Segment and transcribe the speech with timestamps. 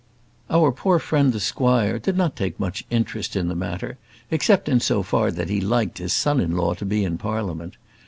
[0.49, 3.99] Our poor friend the squire did not take much interest in the matter,
[4.31, 7.77] except in so far that he liked his son in law to be in Parliament.